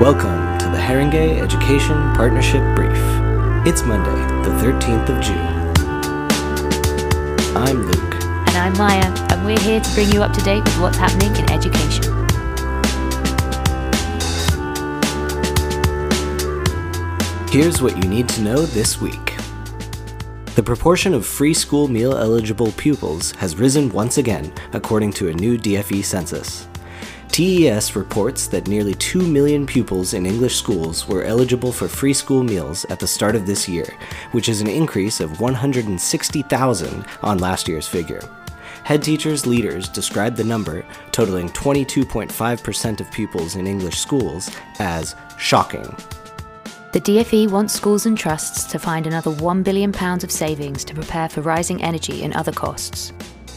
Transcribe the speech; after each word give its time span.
Welcome 0.00 0.58
to 0.58 0.64
the 0.64 0.78
Haringey 0.78 1.40
Education 1.40 1.94
Partnership 2.14 2.62
Brief. 2.74 2.90
It's 3.64 3.82
Monday, 3.84 4.10
the 4.42 4.50
13th 4.60 5.08
of 5.08 5.22
June. 5.22 5.36
I'm 7.56 7.86
Luke. 7.86 8.14
And 8.48 8.56
I'm 8.56 8.72
Maya, 8.76 9.14
and 9.30 9.44
we're 9.46 9.60
here 9.60 9.80
to 9.80 9.94
bring 9.94 10.10
you 10.10 10.22
up 10.22 10.32
to 10.32 10.40
date 10.40 10.64
with 10.64 10.80
what's 10.80 10.96
happening 10.96 11.36
in 11.36 11.48
education. 11.52 12.02
Here's 17.50 17.80
what 17.80 17.96
you 18.02 18.08
need 18.10 18.28
to 18.30 18.42
know 18.42 18.66
this 18.66 19.00
week. 19.00 19.36
The 20.56 20.62
proportion 20.64 21.14
of 21.14 21.24
free 21.24 21.54
school 21.54 21.86
meal 21.86 22.16
eligible 22.16 22.72
pupils 22.72 23.30
has 23.32 23.54
risen 23.56 23.88
once 23.90 24.18
again, 24.18 24.52
according 24.72 25.12
to 25.12 25.28
a 25.28 25.32
new 25.32 25.56
DFE 25.56 26.04
census. 26.04 26.66
TES 27.32 27.96
reports 27.96 28.46
that 28.48 28.68
nearly 28.68 28.92
2 28.92 29.22
million 29.22 29.64
pupils 29.64 30.12
in 30.12 30.26
English 30.26 30.54
schools 30.54 31.08
were 31.08 31.24
eligible 31.24 31.72
for 31.72 31.88
free 31.88 32.12
school 32.12 32.42
meals 32.42 32.84
at 32.90 33.00
the 33.00 33.06
start 33.06 33.34
of 33.34 33.46
this 33.46 33.66
year, 33.66 33.86
which 34.32 34.50
is 34.50 34.60
an 34.60 34.68
increase 34.68 35.18
of 35.18 35.40
160,000 35.40 37.06
on 37.22 37.38
last 37.38 37.68
year's 37.68 37.88
figure. 37.88 38.20
Head 38.84 39.02
teachers 39.02 39.46
leaders 39.46 39.88
described 39.88 40.36
the 40.36 40.44
number, 40.44 40.84
totaling 41.10 41.48
22.5% 41.48 43.00
of 43.00 43.10
pupils 43.10 43.56
in 43.56 43.66
English 43.66 43.98
schools, 43.98 44.50
as 44.78 45.16
shocking. 45.38 45.96
The 46.92 47.00
DFE 47.00 47.50
wants 47.50 47.72
schools 47.72 48.04
and 48.04 48.18
trusts 48.18 48.64
to 48.64 48.78
find 48.78 49.06
another 49.06 49.30
£1 49.30 49.64
billion 49.64 49.94
of 49.94 50.30
savings 50.30 50.84
to 50.84 50.94
prepare 50.94 51.30
for 51.30 51.40
rising 51.40 51.82
energy 51.82 52.24
and 52.24 52.34
other 52.34 52.52
costs. 52.52 53.14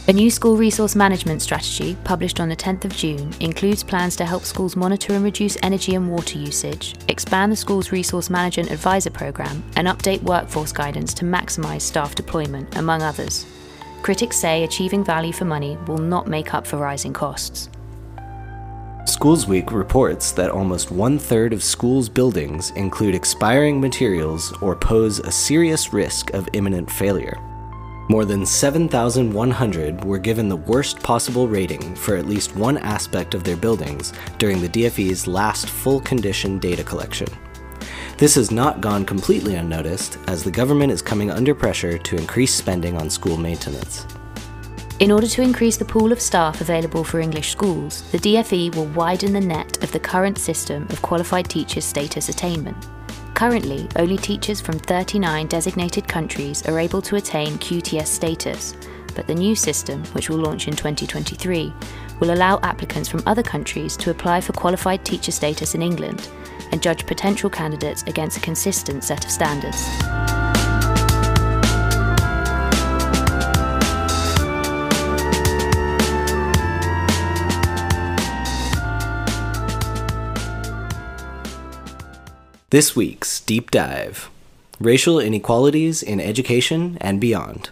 A 0.07 0.13
new 0.13 0.29
school 0.29 0.55
resource 0.55 0.95
management 0.95 1.41
strategy, 1.41 1.97
published 2.03 2.39
on 2.39 2.47
the 2.47 2.55
10th 2.55 2.85
of 2.85 2.95
June, 2.95 3.33
includes 3.39 3.81
plans 3.81 4.15
to 4.17 4.23
help 4.23 4.43
schools 4.43 4.75
monitor 4.75 5.13
and 5.13 5.23
reduce 5.23 5.57
energy 5.63 5.95
and 5.95 6.11
water 6.11 6.37
usage, 6.37 6.93
expand 7.07 7.51
the 7.51 7.55
school's 7.55 7.91
resource 7.91 8.29
management 8.29 8.69
advisor 8.69 9.09
program, 9.09 9.63
and 9.75 9.87
update 9.87 10.21
workforce 10.21 10.71
guidance 10.71 11.11
to 11.15 11.25
maximise 11.25 11.81
staff 11.81 12.13
deployment, 12.13 12.77
among 12.77 13.01
others. 13.01 13.47
Critics 14.03 14.37
say 14.37 14.63
achieving 14.63 15.03
value 15.03 15.33
for 15.33 15.45
money 15.45 15.75
will 15.87 15.97
not 15.97 16.27
make 16.27 16.53
up 16.53 16.67
for 16.67 16.77
rising 16.77 17.11
costs. 17.11 17.67
Schools 19.05 19.47
Week 19.47 19.71
reports 19.71 20.33
that 20.33 20.51
almost 20.51 20.91
one 20.91 21.17
third 21.17 21.51
of 21.51 21.63
schools' 21.63 22.09
buildings 22.09 22.69
include 22.75 23.15
expiring 23.15 23.81
materials 23.81 24.53
or 24.61 24.75
pose 24.75 25.17
a 25.17 25.31
serious 25.31 25.93
risk 25.93 26.31
of 26.35 26.47
imminent 26.53 26.91
failure. 26.91 27.39
More 28.07 28.23
than 28.23 28.45
7,100 28.45 30.05
were 30.05 30.19
given 30.19 30.47
the 30.47 30.55
worst 30.55 30.99
possible 31.01 31.47
rating 31.47 31.95
for 31.95 32.15
at 32.15 32.27
least 32.27 32.55
one 32.55 32.77
aspect 32.77 33.33
of 33.33 33.43
their 33.43 33.57
buildings 33.57 34.13
during 34.37 34.61
the 34.61 34.69
DFE's 34.69 35.25
last 35.25 35.67
full 35.67 35.99
condition 36.01 36.59
data 36.59 36.83
collection. 36.83 37.27
This 38.17 38.35
has 38.35 38.51
not 38.51 38.79
gone 38.79 39.05
completely 39.05 39.55
unnoticed, 39.55 40.19
as 40.27 40.43
the 40.43 40.51
government 40.51 40.91
is 40.91 41.01
coming 41.01 41.31
under 41.31 41.55
pressure 41.55 41.97
to 41.97 42.15
increase 42.15 42.53
spending 42.53 42.95
on 42.95 43.09
school 43.09 43.37
maintenance. 43.37 44.05
In 44.99 45.11
order 45.11 45.27
to 45.27 45.41
increase 45.41 45.75
the 45.75 45.83
pool 45.83 46.11
of 46.11 46.21
staff 46.21 46.61
available 46.61 47.03
for 47.03 47.19
English 47.19 47.49
schools, 47.49 48.03
the 48.11 48.19
DFE 48.19 48.75
will 48.75 48.85
widen 48.85 49.33
the 49.33 49.41
net 49.41 49.83
of 49.83 49.91
the 49.91 49.99
current 49.99 50.37
system 50.37 50.83
of 50.91 51.01
qualified 51.01 51.49
teachers' 51.49 51.85
status 51.85 52.29
attainment. 52.29 52.77
Currently, 53.35 53.89
only 53.97 54.15
teachers 54.15 54.61
from 54.61 54.79
39 54.79 55.47
designated 55.47 56.07
countries 56.07 56.65
are 56.67 56.79
able 56.79 57.01
to 57.01 57.17
attain 57.17 57.57
QTS 57.57 58.07
status, 58.07 58.77
but 59.13 59.27
the 59.27 59.35
new 59.35 59.57
system, 59.57 60.05
which 60.13 60.29
will 60.29 60.37
launch 60.37 60.69
in 60.69 60.75
2023, 60.75 61.73
will 62.21 62.31
allow 62.31 62.61
applicants 62.63 63.09
from 63.09 63.21
other 63.25 63.43
countries 63.43 63.97
to 63.97 64.09
apply 64.09 64.39
for 64.39 64.53
qualified 64.53 65.03
teacher 65.03 65.33
status 65.33 65.75
in 65.75 65.81
England 65.81 66.29
and 66.71 66.81
judge 66.81 67.05
potential 67.05 67.49
candidates 67.49 68.03
against 68.03 68.37
a 68.37 68.41
consistent 68.41 69.03
set 69.03 69.25
of 69.25 69.31
standards. 69.31 70.34
This 82.75 82.93
week's 82.93 83.39
Deep 83.39 83.71
Dive 83.71 84.29
Racial 84.81 85.17
Inequalities 85.17 86.03
in 86.03 86.19
Education 86.19 86.97
and 86.99 87.21
Beyond. 87.21 87.69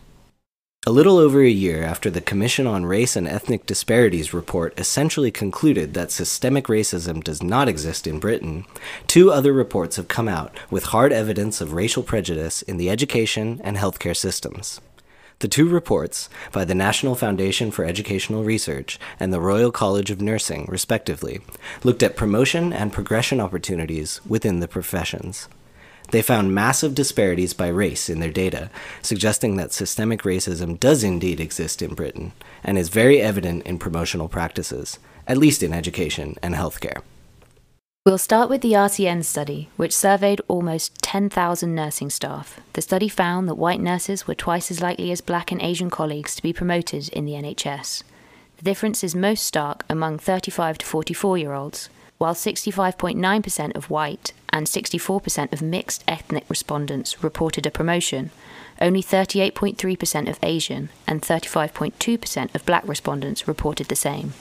A 0.88 0.91
little 0.91 1.18
over 1.18 1.41
a 1.41 1.50
year 1.50 1.84
after 1.84 2.09
the 2.09 2.22
Commission 2.22 2.66
on 2.66 2.86
Race 2.86 3.18
and 3.18 3.28
Ethnic 3.28 3.66
Disparities 3.66 4.34
report 4.34 4.80
essentially 4.80 5.30
concluded 5.30 5.94
that 5.94 6.09
systemic 6.09 6.68
racism 6.68 7.22
does 7.22 7.44
not 7.44 7.68
exist 7.68 8.08
in 8.08 8.22
Britain, 8.22 8.64
two 9.06 9.30
other 9.30 9.52
reports 9.52 9.97
have 9.97 10.08
come 10.08 10.30
out 10.30 10.58
with 10.72 10.86
hard 10.86 11.12
evidence 11.12 11.59
of 11.59 11.74
racial 11.74 12.02
prejudice 12.02 12.62
in 12.62 12.78
the 12.78 12.90
education 12.90 13.59
and 13.62 13.75
healthcare 13.75 14.16
systems. 14.16 14.80
The 15.43 15.49
two 15.49 15.67
reports, 15.67 16.29
by 16.53 16.63
the 16.63 16.73
National 16.73 17.15
Foundation 17.15 17.69
for 17.69 17.83
Educational 17.83 18.45
Research 18.45 18.97
and 19.19 19.33
the 19.33 19.41
Royal 19.41 19.73
College 19.73 20.09
of 20.09 20.21
Nursing, 20.21 20.65
respectively, 20.69 21.41
looked 21.83 22.01
at 22.01 22.15
promotion 22.15 22.71
and 22.71 22.93
progression 22.93 23.41
opportunities 23.41 24.21
within 24.25 24.61
the 24.61 24.69
professions. 24.69 25.49
They 26.11 26.21
found 26.21 26.55
massive 26.55 26.95
disparities 26.95 27.53
by 27.53 27.67
race 27.67 28.07
in 28.07 28.21
their 28.21 28.31
data, 28.31 28.69
suggesting 29.01 29.57
that 29.57 29.73
systemic 29.73 30.21
racism 30.21 30.79
does 30.79 31.03
indeed 31.03 31.41
exist 31.41 31.81
in 31.81 31.93
Britain 31.93 32.31
and 32.63 32.77
is 32.77 32.87
very 32.87 33.19
evident 33.19 33.65
in 33.65 33.79
promotional 33.79 34.29
practices, 34.29 34.97
at 35.27 35.37
least 35.37 35.61
in 35.61 35.73
education 35.73 36.37
and 36.41 36.55
healthcare. 36.55 37.01
We'll 38.06 38.18
start 38.18 38.50
with 38.50 38.59
the 38.59 38.74
RCN 38.74 39.24
study, 39.24 39.69
which 39.78 39.96
surveyed 39.96 40.41
almost 40.50 40.94
10,000 41.02 41.74
nursing 41.74 42.09
staff. 42.09 42.59
The 42.74 42.81
study 42.81 43.08
found 43.08 43.47
that 43.47 43.56
white 43.56 43.80
nurses 43.80 44.28
were 44.28 44.36
twice 44.36 44.69
as 44.69 44.81
likely 44.81 45.09
as 45.14 45.22
black 45.22 45.53
and 45.53 45.62
Asian 45.62 45.90
colleagues 45.90 46.36
to 46.36 46.44
be 46.44 46.52
promoted 46.52 47.08
in 47.14 47.24
the 47.24 47.31
NHS. 47.31 48.03
The 48.58 48.64
difference 48.64 49.06
is 49.06 49.16
most 49.16 49.46
stark 49.46 49.86
among 49.90 50.19
35 50.19 50.80
to 50.80 50.86
44 50.86 51.38
year 51.38 51.53
olds. 51.53 51.88
While 52.18 52.34
65.9% 52.34 53.74
of 53.74 53.90
white 53.90 54.34
and 54.50 54.68
64% 54.68 55.53
of 55.53 55.62
mixed 55.62 56.03
ethnic 56.06 56.44
respondents 56.50 57.24
reported 57.24 57.66
a 57.66 57.72
promotion, 57.72 58.31
only 58.81 59.02
38.3% 59.02 60.30
of 60.30 60.40
Asian 60.44 60.90
and 61.08 61.22
35.2% 61.22 62.53
of 62.53 62.66
black 62.66 62.85
respondents 62.85 63.47
reported 63.47 63.88
the 63.88 63.96
same. 63.96 64.34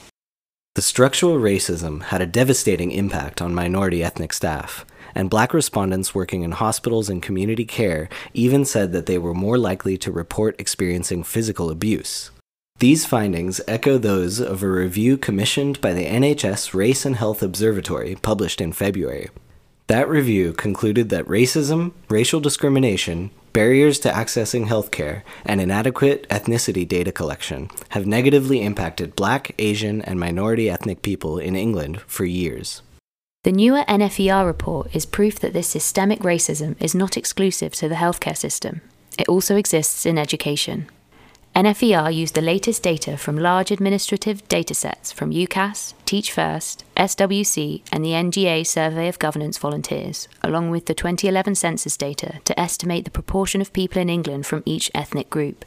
The 0.75 0.81
structural 0.81 1.37
racism 1.37 2.01
had 2.05 2.19
a 2.19 2.25
devastating 2.25 2.89
impact 2.89 3.43
on 3.43 3.53
minority 3.53 4.03
ethnic 4.03 4.33
staff, 4.33 4.87
and 5.13 5.29
black 5.29 5.53
respondents 5.53 6.15
working 6.15 6.41
in 6.41 6.53
hospitals 6.53 7.09
and 7.09 7.21
community 7.21 7.63
care 7.63 8.09
even 8.33 8.65
said 8.65 8.91
that 8.91 9.05
they 9.05 9.19
were 9.19 9.35
more 9.35 9.59
likely 9.59 9.99
to 9.99 10.11
report 10.11 10.59
experiencing 10.59 11.23
physical 11.23 11.69
abuse. 11.69 12.31
These 12.79 13.05
findings 13.05 13.61
echo 13.67 13.99
those 13.99 14.39
of 14.39 14.63
a 14.63 14.67
review 14.67 15.15
commissioned 15.15 15.79
by 15.79 15.93
the 15.93 16.07
NHS 16.07 16.73
Race 16.73 17.05
and 17.05 17.17
Health 17.17 17.43
Observatory 17.43 18.15
published 18.15 18.59
in 18.59 18.73
February. 18.73 19.29
That 19.85 20.09
review 20.09 20.53
concluded 20.53 21.09
that 21.09 21.25
racism, 21.25 21.91
racial 22.09 22.39
discrimination, 22.39 23.29
barriers 23.53 23.99
to 23.99 24.09
accessing 24.09 24.67
healthcare, 24.67 25.21
and 25.45 25.61
inadequate 25.61 26.27
ethnicity 26.29 26.87
data 26.87 27.11
collection 27.11 27.69
have 27.89 28.05
negatively 28.05 28.61
impacted 28.61 29.15
black, 29.15 29.53
Asian, 29.59 30.01
and 30.01 30.19
minority 30.19 30.69
ethnic 30.69 31.01
people 31.01 31.37
in 31.37 31.55
England 31.55 32.01
for 32.01 32.25
years. 32.25 32.81
The 33.43 33.51
newer 33.51 33.83
NFER 33.87 34.45
report 34.45 34.95
is 34.95 35.05
proof 35.05 35.39
that 35.39 35.53
this 35.53 35.67
systemic 35.67 36.19
racism 36.19 36.75
is 36.81 36.95
not 36.95 37.17
exclusive 37.17 37.73
to 37.73 37.89
the 37.89 37.95
healthcare 37.95 38.37
system. 38.37 38.81
It 39.19 39.29
also 39.29 39.57
exists 39.57 40.05
in 40.05 40.17
education. 40.17 40.87
NFER 41.55 42.11
used 42.11 42.33
the 42.33 42.41
latest 42.41 42.81
data 42.81 43.15
from 43.15 43.37
large 43.37 43.69
administrative 43.69 44.47
datasets 44.47 45.13
from 45.13 45.29
UCAS, 45.29 45.93
Teach 46.03 46.31
First, 46.31 46.83
SWC, 46.97 47.83
and 47.91 48.03
the 48.03 48.13
NGA 48.13 48.65
Survey 48.65 49.07
of 49.07 49.19
Governance 49.19 49.59
Volunteers, 49.59 50.27
along 50.41 50.71
with 50.71 50.87
the 50.87 50.95
2011 50.95 51.53
census 51.53 51.95
data 51.95 52.39
to 52.45 52.59
estimate 52.59 53.05
the 53.05 53.11
proportion 53.11 53.61
of 53.61 53.71
people 53.71 54.01
in 54.01 54.09
England 54.09 54.47
from 54.47 54.63
each 54.65 54.89
ethnic 54.95 55.29
group. 55.29 55.63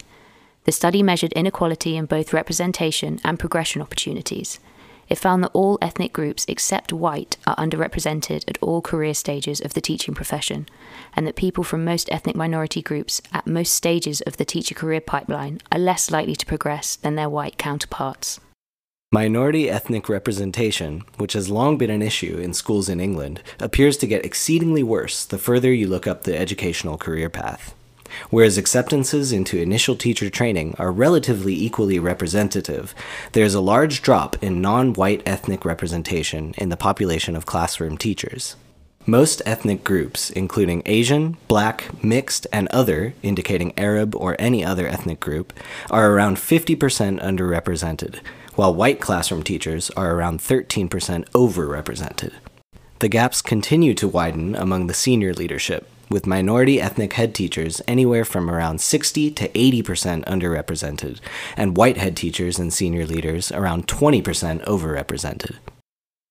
The 0.64 0.72
study 0.72 1.04
measured 1.04 1.32
inequality 1.34 1.96
in 1.96 2.06
both 2.06 2.32
representation 2.32 3.20
and 3.24 3.38
progression 3.38 3.80
opportunities. 3.80 4.58
It 5.08 5.18
found 5.18 5.44
that 5.44 5.52
all 5.52 5.78
ethnic 5.80 6.12
groups 6.12 6.44
except 6.48 6.92
white 6.92 7.36
are 7.46 7.56
underrepresented 7.56 8.44
at 8.48 8.58
all 8.60 8.82
career 8.82 9.14
stages 9.14 9.60
of 9.60 9.74
the 9.74 9.80
teaching 9.80 10.14
profession, 10.14 10.66
and 11.14 11.26
that 11.26 11.36
people 11.36 11.62
from 11.62 11.84
most 11.84 12.08
ethnic 12.10 12.34
minority 12.34 12.82
groups 12.82 13.22
at 13.32 13.46
most 13.46 13.72
stages 13.74 14.20
of 14.22 14.36
the 14.36 14.44
teacher 14.44 14.74
career 14.74 15.00
pipeline 15.00 15.60
are 15.70 15.78
less 15.78 16.10
likely 16.10 16.34
to 16.34 16.46
progress 16.46 16.96
than 16.96 17.14
their 17.14 17.30
white 17.30 17.58
counterparts. 17.58 18.40
Minority 19.12 19.70
ethnic 19.70 20.08
representation, 20.08 21.04
which 21.16 21.34
has 21.34 21.48
long 21.48 21.78
been 21.78 21.90
an 21.90 22.02
issue 22.02 22.38
in 22.38 22.52
schools 22.52 22.88
in 22.88 22.98
England, 22.98 23.40
appears 23.60 23.96
to 23.98 24.06
get 24.06 24.24
exceedingly 24.24 24.82
worse 24.82 25.24
the 25.24 25.38
further 25.38 25.72
you 25.72 25.86
look 25.86 26.08
up 26.08 26.24
the 26.24 26.36
educational 26.36 26.98
career 26.98 27.30
path. 27.30 27.74
Whereas 28.30 28.58
acceptances 28.58 29.32
into 29.32 29.58
initial 29.60 29.96
teacher 29.96 30.30
training 30.30 30.74
are 30.78 30.92
relatively 30.92 31.54
equally 31.54 31.98
representative, 31.98 32.94
there 33.32 33.44
is 33.44 33.54
a 33.54 33.60
large 33.60 34.02
drop 34.02 34.42
in 34.42 34.60
non 34.60 34.92
white 34.92 35.22
ethnic 35.26 35.64
representation 35.64 36.54
in 36.58 36.68
the 36.68 36.76
population 36.76 37.36
of 37.36 37.46
classroom 37.46 37.96
teachers. 37.96 38.56
Most 39.08 39.40
ethnic 39.46 39.84
groups, 39.84 40.30
including 40.30 40.82
Asian, 40.84 41.36
black, 41.46 42.02
mixed, 42.02 42.48
and 42.52 42.66
other, 42.68 43.14
indicating 43.22 43.72
Arab 43.78 44.16
or 44.16 44.34
any 44.36 44.64
other 44.64 44.88
ethnic 44.88 45.20
group, 45.20 45.52
are 45.92 46.10
around 46.10 46.38
50% 46.38 47.22
underrepresented, 47.22 48.18
while 48.56 48.74
white 48.74 49.00
classroom 49.00 49.44
teachers 49.44 49.90
are 49.90 50.12
around 50.12 50.40
13% 50.40 50.88
overrepresented. 51.30 52.32
The 52.98 53.08
gaps 53.08 53.42
continue 53.42 53.94
to 53.94 54.08
widen 54.08 54.56
among 54.56 54.88
the 54.88 54.94
senior 54.94 55.32
leadership, 55.34 55.88
with 56.08 56.26
minority 56.26 56.80
ethnic 56.80 57.14
head 57.14 57.34
teachers 57.34 57.82
anywhere 57.88 58.24
from 58.24 58.50
around 58.50 58.80
60 58.80 59.30
to 59.32 59.48
80% 59.48 60.24
underrepresented, 60.24 61.20
and 61.56 61.76
white 61.76 61.96
head 61.96 62.16
teachers 62.16 62.58
and 62.58 62.72
senior 62.72 63.06
leaders 63.06 63.50
around 63.52 63.86
20% 63.86 64.64
overrepresented. 64.64 65.56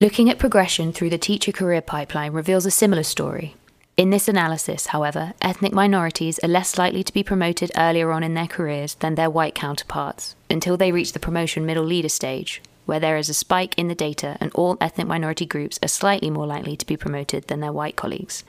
Looking 0.01 0.30
at 0.30 0.39
progression 0.39 0.92
through 0.92 1.10
the 1.10 1.18
teacher 1.18 1.51
career 1.51 1.81
pipeline 1.81 2.33
reveals 2.33 2.66
a 2.66 2.72
similar 2.72 3.04
story. 3.04 3.56
In 3.98 4.10
this 4.10 4.27
analysis, 4.27 4.88
however, 4.88 5.33
ethnic 5.42 5.72
minorities 5.72 6.38
are 6.39 6.50
less 6.50 6.77
likely 6.77 7.01
to 7.01 7.13
be 7.13 7.24
promoted 7.24 7.72
earlier 7.77 8.12
on 8.12 8.22
in 8.22 8.33
their 8.33 8.45
careers 8.45 8.95
than 8.95 9.16
their 9.16 9.30
white 9.30 9.56
counterparts, 9.56 10.36
until 10.50 10.75
they 10.75 10.92
reach 10.92 11.13
the 11.13 11.19
promotion 11.19 11.66
middle 11.66 11.86
leader 11.86 12.10
stage, 12.10 12.62
where 12.86 13.00
there 13.00 13.16
is 13.16 13.30
a 13.30 13.33
spike 13.33 13.74
in 13.77 13.88
the 13.88 13.95
data 13.95 14.36
and 14.42 14.51
all 14.54 14.77
ethnic 14.81 15.07
minority 15.07 15.45
groups 15.45 15.80
are 15.81 15.88
slightly 15.88 16.30
more 16.30 16.45
likely 16.45 16.75
to 16.75 16.86
be 16.86 16.98
promoted 16.98 17.48
than 17.48 17.62
their 17.62 17.72
white 17.72 17.95
colleagues. 17.95 18.44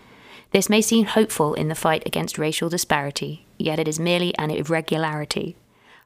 This 0.53 0.69
may 0.69 0.81
seem 0.81 1.07
hopeful 1.07 1.55
in 1.55 1.69
the 1.69 1.75
fight 1.75 2.05
against 2.07 2.39
racial 2.39 2.69
disparity, 2.69 3.47
yet 3.59 3.79
it 3.79 3.89
is 3.89 4.01
merely 4.01 4.37
an 4.39 4.51
irregularity 4.51 5.57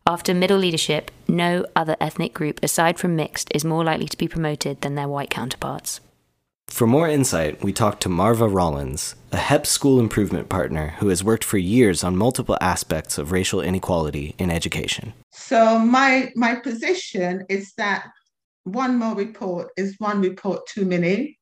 after 0.07 0.35
middle 0.35 0.59
leadership, 0.59 1.11
no 1.29 1.65
other 1.77 1.97
ethnic 2.01 2.33
group 2.35 2.59
aside 2.63 2.99
from 2.99 3.17
mixed 3.17 3.49
is 3.55 3.65
more 3.65 3.85
likely 3.85 4.07
to 4.07 4.17
be 4.17 4.29
promoted 4.29 4.81
than 4.81 4.95
their 4.95 5.09
white 5.09 5.31
counterparts. 5.31 6.01
For 6.69 6.87
more 6.87 7.09
insight, 7.09 7.63
we 7.63 7.73
talked 7.73 8.03
to 8.03 8.09
Marva 8.09 8.49
Rollins, 8.49 9.15
a 9.33 9.37
HEP 9.37 9.67
school 9.67 10.01
improvement 10.01 10.49
partner 10.49 10.95
who 10.99 11.09
has 11.09 11.23
worked 11.23 11.45
for 11.45 11.59
years 11.59 12.03
on 12.03 12.17
multiple 12.17 12.57
aspects 12.61 13.19
of 13.19 13.33
racial 13.33 13.61
inequality 13.61 14.35
in 14.39 14.51
education. 14.51 15.13
So 15.33 15.79
my 15.79 16.33
my 16.37 16.55
position 16.55 17.45
is 17.49 17.73
that 17.77 18.07
one 18.65 18.99
more 18.99 19.17
report 19.17 19.71
is 19.77 19.97
one 19.99 20.21
report 20.21 20.67
too 20.67 20.85
many 20.85 21.39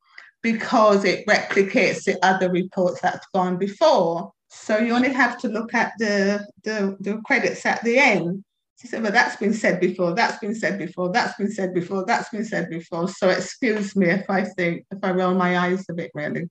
because 0.53 1.05
it 1.05 1.27
replicates 1.27 2.05
the 2.05 2.19
other 2.25 2.51
reports 2.51 3.01
that's 3.01 3.27
gone 3.35 3.57
before. 3.59 4.33
So 4.49 4.79
you 4.79 4.95
only 4.95 5.13
have 5.13 5.39
to 5.41 5.49
look 5.49 5.75
at 5.75 5.93
the, 5.99 6.47
the, 6.65 6.97
the 7.01 7.21
credits 7.27 7.67
at 7.67 7.83
the 7.85 7.99
end 7.99 8.45
she 8.81 8.87
said, 8.87 9.03
well, 9.03 9.11
that's 9.11 9.35
been 9.37 9.53
said 9.53 9.81
before, 9.81 10.15
that's 10.15 10.39
been 10.39 10.55
said 10.55 10.79
before, 10.79 11.11
that's 11.11 11.37
been 11.37 11.51
said 11.51 11.75
before, 11.75 12.05
that's 12.07 12.29
been 12.29 12.45
said 12.45 12.71
before. 12.71 13.09
So 13.09 13.29
excuse 13.29 13.97
me 13.97 14.09
if 14.09 14.31
I 14.31 14.45
think, 14.45 14.85
if 14.93 15.01
I 15.03 15.11
roll 15.11 15.35
my 15.35 15.59
eyes 15.59 15.85
a 15.91 15.95
bit, 15.95 16.13
really. 16.15 16.49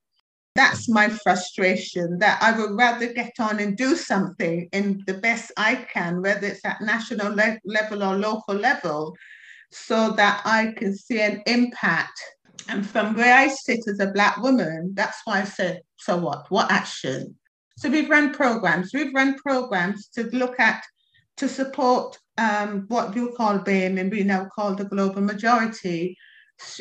That's 0.54 0.90
my 0.90 1.08
frustration 1.08 2.18
that 2.20 2.42
I 2.42 2.52
would 2.60 2.76
rather 2.76 3.14
get 3.14 3.34
on 3.40 3.60
and 3.60 3.78
do 3.78 3.96
something 3.96 4.68
in 4.74 5.04
the 5.08 5.14
best 5.14 5.54
I 5.56 5.76
can, 5.76 6.22
whether 6.22 6.48
it's 6.48 6.66
at 6.66 6.82
national 6.82 7.34
le- 7.34 7.60
level 7.64 8.04
or 8.04 8.18
local 8.18 8.56
level, 8.56 9.16
so 9.72 10.12
that 10.12 10.42
I 10.44 10.74
can 10.76 10.98
see 10.98 11.22
an 11.22 11.44
impact. 11.46 12.20
And 12.70 12.86
from 12.86 13.16
where 13.16 13.36
I 13.36 13.48
sit 13.48 13.88
as 13.88 14.00
a 14.00 14.12
Black 14.12 14.38
woman, 14.38 14.94
that's 14.94 15.22
why 15.26 15.42
I 15.42 15.46
said, 15.46 15.82
so 15.98 16.18
what? 16.18 16.50
What 16.50 16.72
action? 16.72 17.36
So 17.78 17.90
we've 17.90 18.10
run 18.10 18.34
programs. 18.34 18.92
We've 18.94 19.14
run 19.14 19.38
programs 19.38 20.08
to 20.16 20.24
look 20.24 20.60
at 20.60 20.84
to 21.38 21.48
support 21.48 22.18
um, 22.38 22.86
what 22.88 23.16
you 23.16 23.34
call 23.38 23.60
BAME 23.60 24.00
and 24.00 24.12
we 24.12 24.24
now 24.24 24.46
call 24.54 24.76
the 24.76 24.86
global 24.86 25.22
majority 25.22 26.18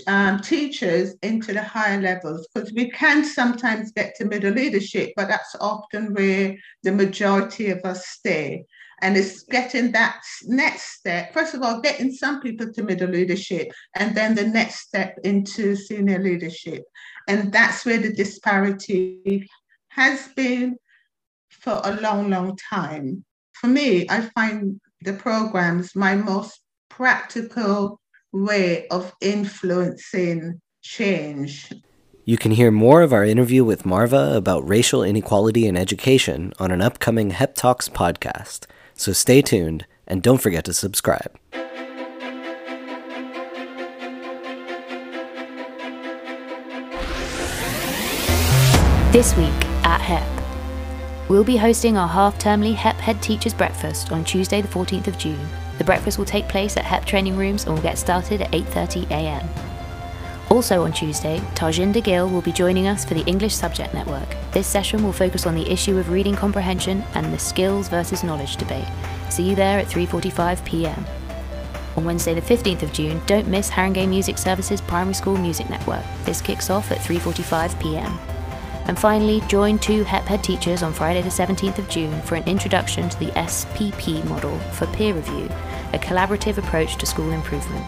um, 0.06 0.40
teachers 0.40 1.14
into 1.22 1.52
the 1.52 1.62
higher 1.62 2.00
levels 2.00 2.48
because 2.52 2.72
we 2.72 2.90
can 2.90 3.24
sometimes 3.24 3.92
get 3.92 4.14
to 4.16 4.24
middle 4.24 4.52
leadership, 4.52 5.12
but 5.16 5.28
that's 5.28 5.54
often 5.60 6.14
where 6.14 6.56
the 6.82 6.92
majority 6.92 7.70
of 7.70 7.80
us 7.84 8.06
stay. 8.06 8.64
And 9.02 9.16
it's 9.16 9.42
getting 9.42 9.92
that 9.92 10.22
next 10.44 10.98
step. 10.98 11.32
First 11.34 11.54
of 11.54 11.62
all, 11.62 11.80
getting 11.80 12.12
some 12.12 12.40
people 12.40 12.72
to 12.72 12.82
middle 12.82 13.10
leadership, 13.10 13.70
and 13.94 14.16
then 14.16 14.34
the 14.34 14.46
next 14.46 14.80
step 14.80 15.18
into 15.22 15.76
senior 15.76 16.18
leadership. 16.18 16.84
And 17.28 17.52
that's 17.52 17.84
where 17.84 17.98
the 17.98 18.12
disparity 18.12 19.48
has 19.88 20.28
been 20.28 20.76
for 21.50 21.80
a 21.84 22.00
long, 22.00 22.30
long 22.30 22.56
time 22.56 23.24
for 23.60 23.68
me, 23.68 24.06
I 24.08 24.20
find 24.34 24.80
the 25.00 25.14
programs 25.14 25.96
my 25.96 26.14
most 26.14 26.60
practical 26.88 28.00
way 28.32 28.86
of 28.88 29.14
influencing 29.20 30.60
change. 30.82 31.72
You 32.24 32.36
can 32.36 32.50
hear 32.50 32.70
more 32.70 33.02
of 33.02 33.12
our 33.12 33.24
interview 33.24 33.64
with 33.64 33.86
Marva 33.86 34.36
about 34.36 34.68
racial 34.68 35.02
inequality 35.02 35.66
in 35.66 35.76
education 35.76 36.52
on 36.58 36.70
an 36.70 36.82
upcoming 36.82 37.30
HEP 37.30 37.54
Talks 37.54 37.88
podcast. 37.88 38.66
So 38.96 39.12
stay 39.12 39.42
tuned 39.42 39.86
and 40.06 40.22
don't 40.22 40.40
forget 40.40 40.64
to 40.64 40.72
subscribe. 40.72 41.38
This 49.12 49.36
week 49.36 49.48
at 49.84 50.00
HEP. 50.00 50.26
We'll 51.28 51.44
be 51.44 51.56
hosting 51.56 51.96
our 51.96 52.08
half 52.08 52.38
termly 52.38 52.74
HEP 52.74 52.96
Head 52.96 53.22
Teachers 53.22 53.54
Breakfast 53.54 54.12
on 54.12 54.24
Tuesday, 54.24 54.60
the 54.60 54.68
14th 54.68 55.08
of 55.08 55.18
June. 55.18 55.48
The 55.78 55.84
breakfast 55.84 56.18
will 56.18 56.24
take 56.24 56.48
place 56.48 56.76
at 56.76 56.84
HEP 56.84 57.04
training 57.04 57.36
rooms 57.36 57.64
and 57.64 57.74
will 57.74 57.82
get 57.82 57.98
started 57.98 58.42
at 58.42 58.52
8.30am. 58.52 59.65
Also 60.56 60.84
on 60.84 60.90
Tuesday, 60.90 61.38
Tarjinder 61.54 62.02
Gill 62.02 62.30
will 62.30 62.40
be 62.40 62.50
joining 62.50 62.86
us 62.88 63.04
for 63.04 63.12
the 63.12 63.26
English 63.26 63.54
Subject 63.54 63.92
Network. 63.92 64.26
This 64.52 64.66
session 64.66 65.04
will 65.04 65.12
focus 65.12 65.44
on 65.44 65.54
the 65.54 65.70
issue 65.70 65.98
of 65.98 66.08
reading 66.08 66.34
comprehension 66.34 67.04
and 67.12 67.30
the 67.30 67.38
skills 67.38 67.90
versus 67.90 68.24
knowledge 68.24 68.56
debate. 68.56 68.88
See 69.28 69.42
you 69.42 69.54
there 69.54 69.78
at 69.78 69.86
3.45pm. 69.88 71.06
On 71.98 72.06
Wednesday 72.06 72.32
the 72.32 72.40
15th 72.40 72.84
of 72.84 72.92
June, 72.94 73.20
don't 73.26 73.48
miss 73.48 73.70
Haringey 73.70 74.08
Music 74.08 74.38
Services 74.38 74.80
Primary 74.80 75.12
School 75.12 75.36
Music 75.36 75.68
Network. 75.68 76.02
This 76.24 76.40
kicks 76.40 76.70
off 76.70 76.90
at 76.90 77.00
3.45pm. 77.00 78.16
And 78.88 78.98
finally, 78.98 79.42
join 79.48 79.78
two 79.78 80.04
HEPhead 80.04 80.42
teachers 80.42 80.82
on 80.82 80.94
Friday 80.94 81.20
the 81.20 81.28
17th 81.28 81.76
of 81.76 81.88
June 81.90 82.18
for 82.22 82.36
an 82.36 82.44
introduction 82.44 83.10
to 83.10 83.18
the 83.18 83.30
SPP 83.32 84.24
model 84.24 84.58
for 84.72 84.86
peer 84.86 85.12
review, 85.12 85.50
a 85.92 85.98
collaborative 85.98 86.56
approach 86.56 86.96
to 86.96 87.04
school 87.04 87.32
improvement. 87.32 87.84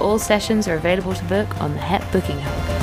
All 0.00 0.18
sessions 0.20 0.68
are 0.68 0.76
available 0.76 1.12
to 1.12 1.24
book 1.24 1.60
on 1.60 1.74
the 1.74 1.80
HEP 1.80 2.12
Booking 2.12 2.38
Hub. 2.38 2.78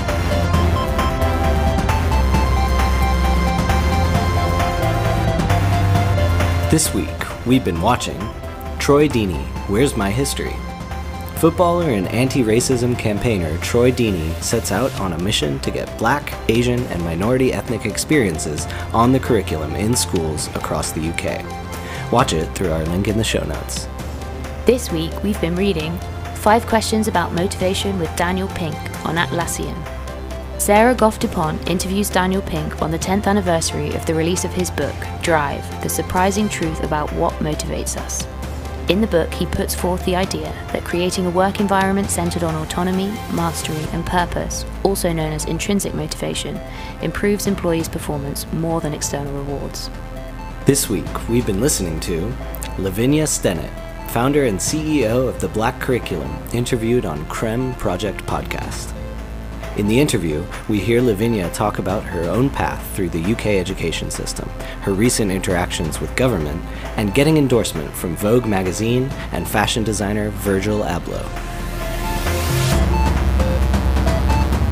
This 6.70 6.94
week, 6.94 7.08
we've 7.46 7.64
been 7.64 7.80
watching 7.80 8.20
Troy 8.80 9.08
Deeney, 9.08 9.46
Where's 9.70 9.96
My 9.96 10.12
History? 10.12 10.54
Footballer 11.38 11.92
and 11.92 12.08
anti 12.10 12.44
racism 12.44 13.00
campaigner 13.00 13.58
Troy 13.60 13.92
Deeney 13.92 14.34
sets 14.42 14.74
out 14.74 14.94
on 15.00 15.14
a 15.14 15.20
mission 15.20 15.60
to 15.60 15.72
get 15.72 15.98
black, 15.98 16.34
Asian, 16.50 16.82
and 16.88 17.02
minority 17.04 17.54
ethnic 17.54 17.86
experiences 17.86 18.66
on 18.92 19.14
the 19.14 19.20
curriculum 19.20 19.74
in 19.76 19.96
schools 19.96 20.48
across 20.56 20.92
the 20.92 21.10
UK. 21.10 21.46
Watch 22.12 22.34
it 22.34 22.54
through 22.56 22.72
our 22.72 22.84
link 22.86 23.08
in 23.08 23.18
the 23.18 23.24
show 23.24 23.44
notes. 23.46 23.88
This 24.66 24.92
week, 24.92 25.24
we've 25.24 25.40
been 25.40 25.56
reading 25.56 25.98
Five 26.46 26.68
Questions 26.68 27.08
About 27.08 27.34
Motivation 27.34 27.98
with 27.98 28.16
Daniel 28.16 28.48
Pink 28.50 28.76
on 29.04 29.16
Atlassian. 29.16 29.76
Sarah 30.62 30.94
Goff 30.94 31.18
Dupont 31.18 31.68
interviews 31.68 32.08
Daniel 32.08 32.44
Pink 32.44 32.84
on 32.84 32.92
the 32.92 33.00
10th 33.00 33.26
anniversary 33.26 33.92
of 33.96 34.06
the 34.06 34.14
release 34.14 34.46
of 34.46 34.54
his 34.54 34.70
book, 34.70 34.94
Drive 35.24 35.66
The 35.82 35.90
Surprising 35.90 36.48
Truth 36.48 36.84
About 36.84 37.12
What 37.14 37.34
Motivates 37.40 37.98
Us. 37.98 38.28
In 38.90 39.02
the 39.02 39.08
book, 39.08 39.34
he 39.34 39.48
puts 39.48 39.74
forth 39.74 40.06
the 40.06 40.16
idea 40.16 40.54
that 40.72 40.84
creating 40.84 41.26
a 41.26 41.32
work 41.32 41.60
environment 41.60 42.12
centered 42.12 42.44
on 42.44 42.54
autonomy, 42.54 43.08
mastery, 43.34 43.84
and 43.92 44.06
purpose, 44.06 44.66
also 44.84 45.12
known 45.12 45.34
as 45.34 45.46
intrinsic 45.46 45.96
motivation, 45.96 46.62
improves 47.02 47.48
employees' 47.48 47.90
performance 47.90 48.46
more 48.54 48.82
than 48.82 48.94
external 48.94 49.34
rewards. 49.34 49.90
This 50.66 50.92
week, 50.92 51.28
we've 51.28 51.48
been 51.48 51.60
listening 51.60 52.00
to 52.02 52.32
Lavinya 52.78 53.24
Stennett, 53.24 53.85
founder 54.16 54.46
and 54.46 54.58
CEO 54.58 55.28
of 55.28 55.42
the 55.42 55.48
Black 55.50 55.78
Curriculum, 55.82 56.34
interviewed 56.54 57.06
on 57.06 57.26
CREM 57.26 57.74
Project 57.74 58.26
Podcast. 58.26 58.96
In 59.76 59.90
the 59.90 60.00
interview, 60.00 60.46
we 60.70 60.80
hear 60.80 61.02
Lavinya 61.02 61.54
talk 61.54 61.80
about 61.80 62.02
her 62.02 62.22
own 62.22 62.50
path 62.50 62.82
through 62.96 63.10
the 63.10 63.22
UK 63.34 63.48
education 63.48 64.10
system, 64.10 64.48
her 64.84 64.94
recent 64.94 65.34
interactions 65.34 66.00
with 66.00 66.16
government, 66.16 66.64
and 66.96 67.14
getting 67.14 67.36
endorsement 67.36 67.92
from 67.92 68.16
Vogue 68.16 68.46
magazine 68.46 69.10
and 69.34 69.46
fashion 69.46 69.84
designer 69.84 70.30
Virgil 70.30 70.80
Abloh. 70.80 71.26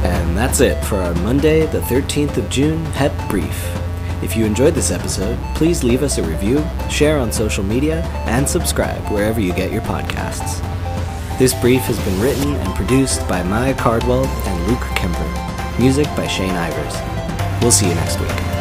And 0.05 0.37
that's 0.37 0.61
it 0.61 0.81
for 0.85 0.95
our 0.99 1.15
Monday, 1.15 1.65
the 1.65 1.81
13th 1.81 2.37
of 2.37 2.49
June 2.49 2.85
HEP 2.93 3.11
Brief. 3.29 3.82
If 4.23 4.37
you 4.37 4.45
enjoyed 4.45 4.73
this 4.73 4.89
episode, 4.89 5.37
please 5.53 5.83
leave 5.83 6.01
us 6.01 6.17
a 6.17 6.23
review, 6.23 6.63
share 6.89 7.19
on 7.19 7.29
social 7.29 7.61
media, 7.63 8.03
and 8.25 8.47
subscribe 8.47 9.11
wherever 9.11 9.41
you 9.41 9.51
get 9.51 9.73
your 9.73 9.81
podcasts. 9.81 10.61
This 11.37 11.53
brief 11.59 11.81
has 11.81 11.99
been 12.05 12.21
written 12.21 12.53
and 12.55 12.73
produced 12.73 13.27
by 13.27 13.43
Maya 13.43 13.73
Cardwell 13.73 14.25
and 14.25 14.67
Luke 14.67 14.79
Kemper. 14.95 15.77
Music 15.77 16.05
by 16.15 16.25
Shane 16.27 16.53
Ivers. 16.53 17.61
We'll 17.61 17.71
see 17.71 17.89
you 17.89 17.95
next 17.95 18.17
week. 18.21 18.52